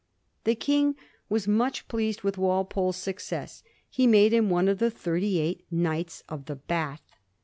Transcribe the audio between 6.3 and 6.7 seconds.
the